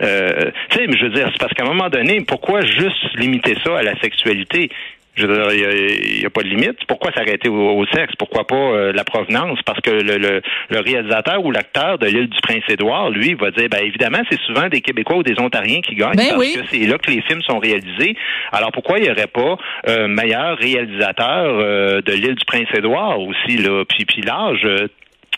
Euh, 0.00 0.50
tu 0.70 0.78
sais, 0.78 0.86
je 0.98 1.04
veux 1.04 1.10
dire, 1.10 1.28
c'est 1.32 1.40
parce 1.40 1.52
qu'à 1.54 1.64
un 1.64 1.68
moment 1.68 1.88
donné, 1.88 2.20
pourquoi 2.26 2.60
juste 2.62 3.16
limiter 3.16 3.56
ça 3.64 3.78
à 3.78 3.82
la 3.82 3.98
sexualité? 4.00 4.70
Je 5.18 5.26
veux 5.26 5.34
dire, 5.34 5.52
il 5.52 6.20
n'y 6.20 6.26
a, 6.26 6.30
pas 6.30 6.42
de 6.42 6.48
limite. 6.48 6.78
Pourquoi 6.86 7.10
s'arrêter 7.12 7.48
au, 7.48 7.84
sexe? 7.92 8.14
Pourquoi 8.16 8.46
pas 8.46 8.54
euh, 8.54 8.92
la 8.92 9.02
provenance? 9.02 9.58
Parce 9.66 9.80
que 9.80 9.90
le, 9.90 10.16
le, 10.16 10.42
le 10.70 10.80
réalisateur 10.80 11.44
ou 11.44 11.50
l'acteur 11.50 11.98
de 11.98 12.06
l'île 12.06 12.28
du 12.28 12.38
Prince-Édouard, 12.40 13.10
lui, 13.10 13.34
va 13.34 13.50
dire, 13.50 13.68
ben 13.68 13.84
évidemment, 13.84 14.20
c'est 14.30 14.40
souvent 14.42 14.68
des 14.68 14.80
Québécois 14.80 15.16
ou 15.16 15.22
des 15.24 15.40
Ontariens 15.40 15.80
qui 15.80 15.96
gagnent 15.96 16.16
ben 16.16 16.36
parce 16.36 16.52
que 16.52 16.66
c'est 16.70 16.86
là 16.86 16.98
que 16.98 17.10
les 17.10 17.20
films 17.22 17.42
sont 17.42 17.58
réalisés. 17.58 18.16
Alors 18.52 18.70
pourquoi 18.70 18.98
il 18.98 19.04
n'y 19.04 19.10
aurait 19.10 19.26
pas 19.26 19.58
un 19.86 19.90
euh, 19.90 20.06
meilleur 20.06 20.56
réalisateur 20.56 21.58
euh, 21.58 22.00
de 22.00 22.12
l'île 22.12 22.36
du 22.36 22.44
Prince-Édouard 22.44 23.20
aussi, 23.20 23.56
là? 23.56 23.84
Puis, 23.88 24.04
puis 24.04 24.22
l'âge, 24.22 24.66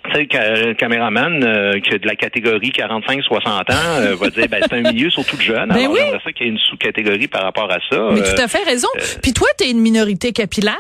tu 0.05 0.13
sais, 0.13 0.65
le 0.65 0.75
caméraman 0.75 1.45
euh, 1.45 1.81
qui 1.81 1.91
de 1.91 2.07
la 2.07 2.17
catégorie 2.17 2.71
45-60 2.71 3.49
ans 3.49 3.63
euh, 3.71 4.17
va 4.17 4.31
dire 4.31 4.47
ben 4.49 4.61
c'est 4.63 4.75
un 4.75 4.93
milieu 4.93 5.11
surtout 5.11 5.37
de 5.37 5.43
jeunes. 5.43 5.69
Ben 5.69 5.77
Alors 5.77 5.93
oui. 5.93 6.01
ça 6.25 6.33
qu'il 6.33 6.47
y 6.47 6.49
ait 6.49 6.53
une 6.53 6.59
sous-catégorie 6.59 7.29
par 7.29 7.43
rapport 7.43 7.71
à 7.71 7.79
ça. 7.91 8.09
Mais 8.13 8.23
tout 8.23 8.41
à 8.41 8.49
fait 8.49 8.65
raison. 8.65 8.89
Puis 9.23 9.33
toi, 9.33 9.49
tu 9.59 9.65
es 9.65 9.71
une 9.71 9.81
minorité 9.81 10.33
capillaire? 10.33 10.77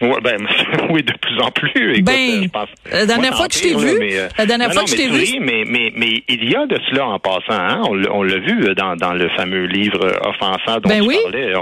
Ouais, 0.00 0.20
ben, 0.22 0.46
oui, 0.90 1.02
de 1.02 1.12
plus 1.12 1.40
en 1.40 1.50
plus. 1.50 1.94
Écoute, 1.94 2.04
ben, 2.04 2.42
je 2.42 2.48
pense, 2.48 2.68
la 2.92 3.06
dernière 3.06 3.36
fois 3.36 3.48
que 3.48 3.54
je 3.54 3.60
t'ai 3.60 3.74
vu, 3.74 3.98
mais, 3.98 4.10
la 4.36 4.46
dernière 4.46 4.72
fois 4.72 4.84
que 4.84 4.90
je 4.90 4.96
t'ai 4.96 5.08
vu, 5.08 5.40
mais, 5.40 5.64
mais, 5.66 5.92
mais 5.94 6.22
il 6.28 6.50
y 6.50 6.54
a 6.54 6.66
de 6.66 6.78
cela 6.90 7.06
en 7.06 7.18
passant. 7.18 7.42
Hein? 7.50 7.82
On, 7.88 8.22
l'a 8.22 8.38
vu 8.38 8.74
dans, 8.74 8.96
dans 8.96 9.12
le 9.12 9.28
fameux 9.30 9.66
livre 9.66 10.12
offensant 10.22 10.80
dont 10.80 10.88
ben 10.88 11.02
tu 11.02 11.08
oui. 11.08 11.16
parlais. 11.24 11.52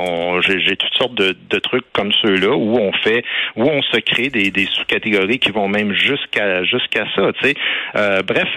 J'ai 0.58 0.76
toutes 0.76 0.94
sortes 0.94 1.14
de, 1.14 1.36
de 1.50 1.58
trucs 1.58 1.84
comme 1.92 2.12
ceux-là 2.22 2.54
où 2.54 2.76
on 2.78 2.92
fait, 2.92 3.24
où 3.56 3.62
on 3.62 3.82
se 3.82 3.98
crée 4.00 4.28
des, 4.28 4.50
des 4.50 4.66
sous-catégories 4.66 5.38
qui 5.38 5.50
vont 5.50 5.68
même 5.68 5.92
jusqu'à 5.92 6.64
jusqu'à 6.64 7.04
ça. 7.14 7.32
Tu 7.40 7.48
sais. 7.48 7.54
Euh, 7.96 8.22
bref, 8.22 8.48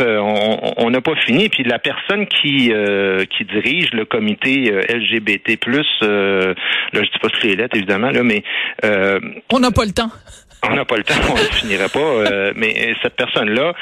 on 0.77 0.89
n'a 0.89 1.01
pas 1.01 1.15
fini. 1.25 1.49
Puis 1.49 1.63
la 1.63 1.79
personne 1.79 2.25
qui 2.27 2.71
euh, 2.73 3.25
qui 3.25 3.45
dirige 3.45 3.91
le 3.93 4.05
comité 4.05 4.71
LGBT+, 4.89 5.57
euh, 6.03 6.53
là 6.93 7.03
je 7.03 7.11
dis 7.11 7.19
pas 7.21 7.29
toutes 7.29 7.43
les 7.43 7.55
lettres 7.55 7.77
évidemment 7.77 8.11
là, 8.11 8.23
mais 8.23 8.43
euh, 8.83 9.19
on 9.51 9.63
n'a 9.69 9.75
pas 9.75 9.85
le 9.85 9.91
temps. 9.91 10.11
On 10.61 10.75
n'a 10.75 10.83
pas 10.83 10.97
le 10.97 11.03
temps, 11.03 11.13
on 11.29 11.35
ne 11.35 11.39
finirait 11.39 11.87
pas. 11.87 11.99
Euh, 11.99 12.51
mais 12.55 12.93
cette 13.01 13.15
personne-là 13.15 13.73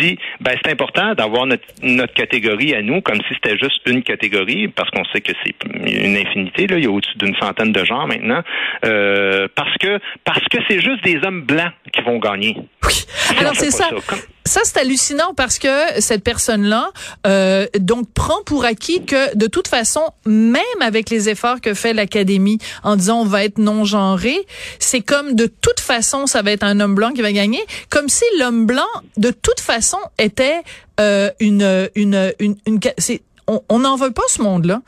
dit, 0.00 0.18
ben 0.40 0.54
c'est 0.62 0.70
important 0.70 1.14
d'avoir 1.14 1.46
notre, 1.46 1.64
notre 1.82 2.12
catégorie 2.12 2.74
à 2.74 2.82
nous, 2.82 3.00
comme 3.00 3.16
si 3.26 3.34
c'était 3.34 3.56
juste 3.56 3.80
une 3.86 4.02
catégorie, 4.02 4.68
parce 4.68 4.90
qu'on 4.90 5.04
sait 5.06 5.22
que 5.22 5.32
c'est 5.42 5.54
une 5.64 6.16
infinité. 6.16 6.66
Il 6.68 6.84
y 6.84 6.86
a 6.86 6.90
au-dessus 6.90 7.16
d'une 7.16 7.34
centaine 7.36 7.72
de 7.72 7.84
genres 7.84 8.06
maintenant, 8.06 8.42
euh, 8.84 9.48
parce 9.54 9.74
que 9.78 9.98
parce 10.24 10.44
que 10.50 10.58
c'est 10.68 10.80
juste 10.80 11.02
des 11.04 11.18
hommes 11.24 11.42
blancs 11.42 11.72
qui 11.96 12.02
vont 12.02 12.18
gagner. 12.18 12.56
Oui. 12.84 13.06
Alors 13.38 13.54
c'est 13.56 13.70
ça. 13.70 13.88
ça. 14.06 14.16
Ça, 14.46 14.60
c'est 14.62 14.78
hallucinant 14.78 15.34
parce 15.34 15.58
que 15.58 16.00
cette 16.00 16.22
personne-là, 16.22 16.90
euh, 17.26 17.66
donc, 17.80 18.08
prend 18.14 18.44
pour 18.44 18.64
acquis 18.64 19.04
que 19.04 19.36
de 19.36 19.48
toute 19.48 19.66
façon, 19.66 20.02
même 20.24 20.62
avec 20.80 21.10
les 21.10 21.28
efforts 21.28 21.60
que 21.60 21.74
fait 21.74 21.92
l'Académie 21.92 22.58
en 22.84 22.94
disant 22.94 23.22
on 23.22 23.24
va 23.24 23.42
être 23.42 23.58
non-genré, 23.58 24.46
c'est 24.78 25.00
comme 25.00 25.34
de 25.34 25.46
toute 25.46 25.80
façon, 25.80 26.28
ça 26.28 26.42
va 26.42 26.52
être 26.52 26.62
un 26.62 26.78
homme 26.78 26.94
blanc 26.94 27.10
qui 27.12 27.22
va 27.22 27.32
gagner, 27.32 27.60
comme 27.90 28.08
si 28.08 28.24
l'homme 28.38 28.66
blanc, 28.66 28.86
de 29.16 29.32
toute 29.32 29.58
façon, 29.58 29.98
était 30.16 30.62
euh, 31.00 31.30
une, 31.40 31.88
une, 31.96 32.32
une, 32.38 32.56
une, 32.66 32.78
c'est, 32.98 33.22
on 33.48 33.78
n'en 33.80 33.96
veut 33.96 34.12
pas 34.12 34.22
ce 34.28 34.42
monde-là. 34.42 34.80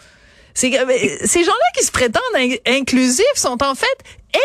C'est, 0.54 0.70
ces 1.24 1.44
gens-là 1.44 1.78
qui 1.78 1.84
se 1.84 1.92
prétendent 1.92 2.22
inclusifs 2.66 3.24
sont 3.36 3.62
en 3.62 3.74
fait 3.74 3.86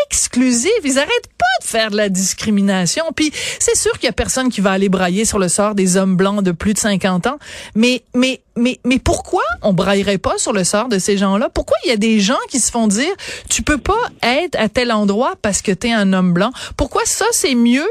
exclusifs. 0.06 0.70
Ils 0.84 0.98
arrêtent 0.98 1.30
pas 1.38 1.44
de 1.62 1.66
faire 1.66 1.90
de 1.90 1.96
la 1.96 2.08
discrimination. 2.08 3.04
Puis 3.14 3.32
c'est 3.58 3.76
sûr 3.76 3.92
qu'il 3.92 4.04
y 4.04 4.08
a 4.08 4.12
personne 4.12 4.48
qui 4.48 4.60
va 4.60 4.72
aller 4.72 4.88
brailler 4.88 5.24
sur 5.24 5.38
le 5.38 5.48
sort 5.48 5.74
des 5.74 5.96
hommes 5.96 6.16
blancs 6.16 6.42
de 6.42 6.52
plus 6.52 6.74
de 6.74 6.78
50 6.78 7.26
ans. 7.26 7.38
Mais 7.74 8.02
mais 8.14 8.40
mais 8.56 8.78
mais 8.84 8.98
pourquoi 8.98 9.42
on 9.62 9.72
braillerait 9.72 10.18
pas 10.18 10.38
sur 10.38 10.52
le 10.52 10.64
sort 10.64 10.88
de 10.88 10.98
ces 10.98 11.16
gens-là? 11.16 11.48
Pourquoi 11.48 11.76
il 11.84 11.88
y 11.88 11.92
a 11.92 11.96
des 11.96 12.20
gens 12.20 12.38
qui 12.48 12.60
se 12.60 12.70
font 12.70 12.86
dire 12.86 13.12
tu 13.48 13.62
peux 13.62 13.78
pas 13.78 14.10
être 14.22 14.58
à 14.58 14.68
tel 14.68 14.92
endroit 14.92 15.34
parce 15.42 15.62
que 15.62 15.72
tu 15.72 15.88
es 15.88 15.92
un 15.92 16.12
homme 16.12 16.32
blanc? 16.32 16.52
Pourquoi 16.76 17.02
ça 17.04 17.26
c'est 17.32 17.54
mieux 17.54 17.88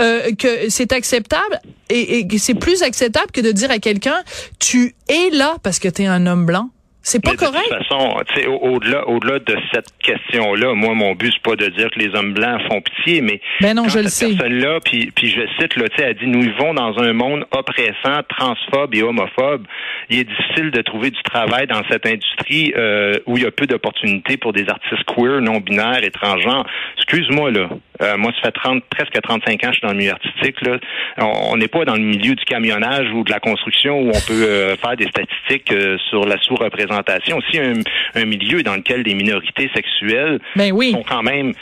euh, 0.00 0.32
que 0.36 0.70
c'est 0.70 0.92
acceptable 0.92 1.60
et, 1.90 2.20
et 2.20 2.38
c'est 2.38 2.54
plus 2.54 2.82
acceptable 2.82 3.32
que 3.32 3.40
de 3.40 3.52
dire 3.52 3.70
à 3.70 3.78
quelqu'un 3.78 4.22
tu 4.58 4.94
es 5.08 5.30
là 5.30 5.56
parce 5.62 5.78
que 5.78 5.88
tu 5.88 6.02
es 6.02 6.06
un 6.06 6.26
homme 6.26 6.46
blanc? 6.46 6.70
C'est 7.02 7.22
pas 7.22 7.36
correct. 7.36 7.70
De 7.70 7.76
toute 7.76 7.86
façon, 7.86 8.20
tu 8.28 8.40
sais, 8.40 8.46
au-delà, 8.46 9.08
au-delà 9.08 9.38
de 9.38 9.56
cette 9.72 9.86
question-là, 10.02 10.74
moi, 10.74 10.94
mon 10.94 11.14
but 11.14 11.32
c'est 11.32 11.42
pas 11.42 11.56
de 11.56 11.68
dire 11.68 11.90
que 11.90 11.98
les 11.98 12.14
hommes 12.14 12.34
blancs 12.34 12.60
font 12.70 12.80
pitié, 12.80 13.20
mais 13.20 13.40
ben 13.60 13.74
non, 13.74 13.84
je 13.84 14.00
cette 14.00 14.08
sais. 14.08 14.26
personne-là, 14.28 14.80
puis, 14.84 15.10
puis 15.14 15.30
je 15.30 15.40
cite, 15.58 15.76
là, 15.76 15.88
tu 15.88 15.96
sais, 15.96 16.10
elle 16.10 16.16
dit, 16.16 16.26
nous 16.26 16.42
vivons 16.42 16.74
dans 16.74 16.98
un 16.98 17.12
monde 17.12 17.46
oppressant, 17.50 18.22
transphobe 18.28 18.94
et 18.94 19.02
homophobe. 19.02 19.66
Il 20.10 20.18
est 20.18 20.24
difficile 20.24 20.70
de 20.70 20.82
trouver 20.82 21.10
du 21.10 21.22
travail 21.22 21.66
dans 21.66 21.82
cette 21.90 22.06
industrie 22.06 22.72
euh, 22.76 23.14
où 23.26 23.36
il 23.36 23.44
y 23.44 23.46
a 23.46 23.50
peu 23.50 23.66
d'opportunités 23.66 24.36
pour 24.36 24.52
des 24.52 24.68
artistes 24.68 25.04
queer, 25.04 25.40
non 25.40 25.58
binaires, 25.58 26.02
étrangers. 26.02 26.62
Excuse-moi 27.08 27.50
là. 27.50 27.70
Euh, 28.02 28.18
moi, 28.18 28.32
ça 28.36 28.48
fait 28.48 28.52
30, 28.52 28.84
presque 28.90 29.18
35 29.20 29.52
ans 29.52 29.56
que 29.56 29.66
je 29.68 29.72
suis 29.72 29.80
dans 29.80 29.92
le 29.92 29.98
milieu 29.98 30.12
artistique. 30.12 30.60
Là. 30.60 30.78
On 31.18 31.56
n'est 31.56 31.68
pas 31.68 31.86
dans 31.86 31.94
le 31.94 32.02
milieu 32.02 32.34
du 32.34 32.44
camionnage 32.44 33.10
ou 33.14 33.24
de 33.24 33.30
la 33.30 33.40
construction 33.40 34.00
où 34.00 34.08
on 34.08 34.20
peut 34.26 34.44
euh, 34.44 34.76
faire 34.76 34.94
des 34.94 35.08
statistiques 35.08 35.72
euh, 35.72 35.96
sur 36.10 36.26
la 36.26 36.36
sous-représentation. 36.38 37.38
Aussi 37.38 37.58
un, 37.58 37.80
un, 38.14 38.24
milieu 38.26 38.62
dans 38.62 38.74
lequel 38.74 39.02
les 39.02 39.14
minorités 39.14 39.70
sexuelles 39.74 40.38
ben 40.54 40.70
oui. 40.70 40.92
sont 40.92 41.02
quand 41.02 41.22
même 41.22 41.54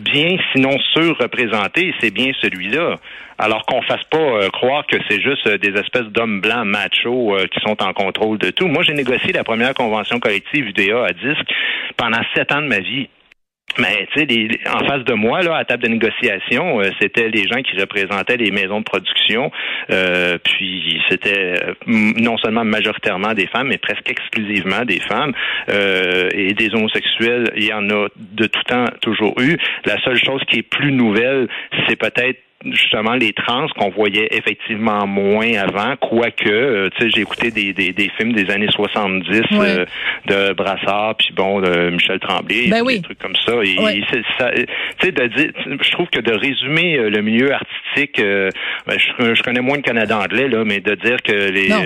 bien, 0.00 0.36
sinon 0.52 0.76
surreprésentées. 0.92 1.94
C'est 2.00 2.12
bien 2.12 2.32
celui-là. 2.42 2.96
Alors 3.38 3.64
qu'on 3.64 3.80
fasse 3.82 4.02
pas 4.10 4.50
croire 4.52 4.84
que 4.88 4.96
c'est 5.08 5.20
juste 5.20 5.48
des 5.48 5.78
espèces 5.78 6.08
d'hommes 6.10 6.40
blancs 6.40 6.66
machos 6.66 7.36
qui 7.52 7.60
sont 7.60 7.80
en 7.80 7.92
contrôle 7.92 8.38
de 8.38 8.50
tout. 8.50 8.66
Moi, 8.66 8.82
j'ai 8.82 8.94
négocié 8.94 9.32
la 9.32 9.44
première 9.44 9.74
convention 9.74 10.18
collective 10.18 10.66
UDA 10.66 11.04
à 11.04 11.12
disque 11.12 11.48
pendant 11.96 12.18
sept 12.34 12.50
ans 12.50 12.60
de 12.60 12.66
ma 12.66 12.80
vie. 12.80 13.08
Mais 13.78 14.08
tu 14.12 14.20
sais, 14.20 14.48
en 14.68 14.84
face 14.86 15.04
de 15.04 15.14
moi, 15.14 15.42
là, 15.42 15.56
à 15.56 15.64
table 15.64 15.84
de 15.84 15.88
négociation, 15.88 16.80
euh, 16.80 16.90
c'était 17.00 17.28
les 17.28 17.46
gens 17.46 17.62
qui 17.62 17.78
représentaient 17.78 18.36
les 18.36 18.50
maisons 18.50 18.80
de 18.80 18.84
production. 18.84 19.50
Euh, 19.90 20.38
puis 20.42 21.00
c'était 21.08 21.54
euh, 21.62 21.74
non 21.86 22.36
seulement 22.38 22.64
majoritairement 22.64 23.34
des 23.34 23.46
femmes, 23.46 23.68
mais 23.68 23.78
presque 23.78 24.10
exclusivement 24.10 24.84
des 24.84 25.00
femmes. 25.00 25.32
Euh, 25.70 26.28
et 26.32 26.54
des 26.54 26.74
homosexuels, 26.74 27.50
il 27.56 27.64
y 27.64 27.72
en 27.72 27.88
a 27.90 28.08
de 28.16 28.46
tout 28.46 28.62
temps 28.64 28.86
toujours 29.00 29.34
eu. 29.40 29.56
La 29.84 30.00
seule 30.02 30.18
chose 30.18 30.42
qui 30.48 30.58
est 30.58 30.62
plus 30.62 30.92
nouvelle, 30.92 31.48
c'est 31.88 31.96
peut-être 31.96 32.38
justement 32.64 33.14
les 33.14 33.32
trans 33.32 33.68
qu'on 33.68 33.90
voyait 33.90 34.28
effectivement 34.32 35.06
moins 35.06 35.52
avant, 35.54 35.94
quoique, 35.96 36.48
euh, 36.48 36.88
tu 36.96 37.04
sais, 37.04 37.10
j'ai 37.14 37.20
écouté 37.20 37.50
des, 37.50 37.72
des, 37.72 37.92
des, 37.92 38.10
films 38.16 38.32
des 38.32 38.50
années 38.50 38.70
70 38.70 39.30
ouais. 39.30 39.46
euh, 39.60 39.84
de 40.26 40.52
Brassard, 40.54 41.14
puis 41.16 41.32
bon, 41.34 41.60
de 41.60 41.90
Michel 41.90 42.18
Tremblay, 42.18 42.68
ben 42.68 42.78
des 42.78 42.82
oui. 42.82 43.02
trucs 43.02 43.18
comme 43.18 43.36
ça. 43.46 43.52
Et, 43.62 43.78
ouais. 43.78 44.00
tu 44.10 44.24
sais, 45.00 45.12
de 45.12 45.26
dire, 45.28 45.52
je 45.80 45.90
trouve 45.92 46.08
que 46.08 46.20
de 46.20 46.32
résumer 46.32 46.98
euh, 46.98 47.10
le 47.10 47.22
milieu 47.22 47.52
artistique, 47.52 48.18
euh, 48.18 48.50
ben, 48.86 48.98
je, 48.98 49.34
je, 49.34 49.42
connais 49.42 49.60
moins 49.60 49.76
le 49.76 49.82
Canada 49.82 50.18
anglais 50.18 50.48
là, 50.48 50.64
mais 50.64 50.80
de 50.80 50.94
dire 50.96 51.22
que 51.22 51.50
les 51.50 51.68
non 51.68 51.84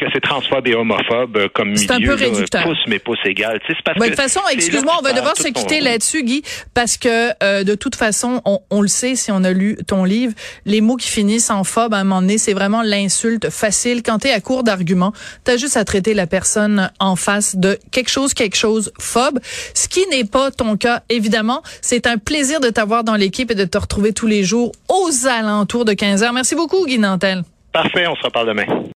que 0.00 0.06
c'est 0.12 0.20
transphobe 0.20 0.66
et 0.66 0.74
homophobe 0.74 1.36
euh, 1.36 1.48
comme 1.52 1.76
C'est 1.76 1.90
un 1.90 2.00
peu 2.00 2.14
réducteur. 2.14 2.62
Pouce 2.62 2.78
mais 2.86 2.98
pouce 2.98 3.18
égal. 3.24 3.60
Tu 3.66 3.72
sais, 3.72 3.78
parce 3.84 3.98
que 3.98 4.04
de 4.04 4.08
toute 4.08 4.16
façon, 4.16 4.40
excuse-moi, 4.50 4.94
on 4.98 5.02
va 5.02 5.12
devoir 5.12 5.36
se 5.36 5.48
quitter 5.48 5.80
là-dessus, 5.80 6.22
Guy, 6.24 6.42
parce 6.74 6.96
que 6.96 7.30
euh, 7.42 7.64
de 7.64 7.74
toute 7.74 7.96
façon, 7.96 8.40
on, 8.44 8.60
on, 8.70 8.80
le 8.80 8.88
sait 8.88 9.14
si 9.14 9.30
on 9.30 9.44
a 9.44 9.52
lu 9.52 9.76
ton 9.86 10.04
livre, 10.04 10.32
les 10.64 10.80
mots 10.80 10.96
qui 10.96 11.08
finissent 11.08 11.50
en 11.50 11.64
phobe 11.64 11.92
à 11.94 11.98
un 11.98 12.04
moment 12.04 12.22
donné, 12.22 12.38
c'est 12.38 12.54
vraiment 12.54 12.82
l'insulte 12.82 13.50
facile. 13.50 14.02
Quand 14.02 14.20
t'es 14.20 14.32
à 14.32 14.40
court 14.40 14.64
d'arguments, 14.64 15.12
t'as 15.44 15.58
juste 15.58 15.76
à 15.76 15.84
traiter 15.84 16.14
la 16.14 16.26
personne 16.26 16.90
en 16.98 17.16
face 17.16 17.56
de 17.56 17.78
quelque 17.92 18.10
chose, 18.10 18.32
quelque 18.32 18.56
chose 18.56 18.92
phobe, 18.98 19.38
ce 19.74 19.88
qui 19.88 20.06
n'est 20.10 20.24
pas 20.24 20.50
ton 20.50 20.76
cas, 20.76 21.02
évidemment. 21.10 21.62
C'est 21.82 22.06
un 22.06 22.16
plaisir 22.16 22.60
de 22.60 22.70
t'avoir 22.70 23.04
dans 23.04 23.16
l'équipe 23.16 23.50
et 23.50 23.54
de 23.54 23.64
te 23.64 23.76
retrouver 23.76 24.12
tous 24.12 24.26
les 24.26 24.44
jours 24.44 24.72
aux 24.88 25.26
alentours 25.26 25.84
de 25.84 25.92
15 25.92 26.22
heures. 26.22 26.32
Merci 26.32 26.54
beaucoup, 26.54 26.86
Guy 26.86 26.98
Nantel. 26.98 27.42
Parfait, 27.72 28.06
on 28.06 28.16
se 28.16 28.22
reparle 28.22 28.48
demain. 28.48 28.66